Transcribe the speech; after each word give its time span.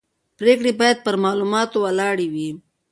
پرېکړې 0.39 0.71
باید 0.79 0.97
پر 1.05 1.15
معلوماتو 1.23 1.77
ولاړې 1.85 2.27
وي 2.33 2.49